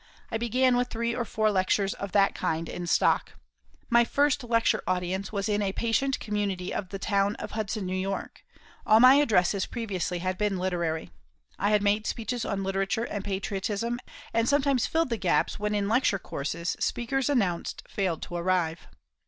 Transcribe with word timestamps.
I 0.31 0.39
began 0.39 0.75
with 0.75 0.87
three 0.87 1.13
or 1.13 1.25
four 1.25 1.51
lectures 1.51 1.93
of 1.93 2.11
that 2.13 2.33
kind 2.33 2.67
in 2.67 2.87
stock. 2.87 3.33
My 3.87 4.03
first 4.03 4.43
lecture 4.43 4.81
audience 4.87 5.31
was 5.31 5.47
in 5.47 5.61
a 5.61 5.73
patient 5.73 6.19
community 6.19 6.73
of 6.73 6.89
the 6.89 6.97
town 6.97 7.35
of 7.35 7.51
Hudson, 7.51 7.87
N.Y. 7.87 8.25
All 8.87 8.99
my 8.99 9.13
addresses 9.21 9.67
previously 9.67 10.17
had 10.17 10.39
been 10.39 10.57
literary. 10.57 11.11
I 11.59 11.69
had 11.69 11.83
made 11.83 12.07
speeches 12.07 12.45
on 12.45 12.63
literature 12.63 13.03
and 13.03 13.23
patriotism, 13.23 13.99
and 14.33 14.49
sometimes 14.49 14.87
filled 14.87 15.11
the 15.11 15.17
gaps 15.17 15.59
when 15.59 15.75
in 15.75 15.87
lecture 15.87 16.17
courses 16.17 16.75
speakers 16.79 17.29
announced 17.29 17.83
failed 17.87 18.23
to 18.23 18.35
arrive. 18.37 18.87